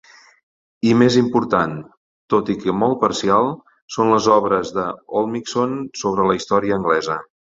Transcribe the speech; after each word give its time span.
I 0.91 0.93
més 1.01 1.17
important, 1.21 1.75
tot 2.35 2.49
i 2.53 2.55
que 2.63 2.73
molt 2.83 2.97
parcial, 3.03 3.51
són 3.97 4.11
les 4.15 4.31
obres 4.39 4.73
de 4.79 4.87
Oldmixon 5.21 5.77
sobre 6.05 6.29
la 6.31 6.39
història 6.41 6.81
anglesa. 6.83 7.21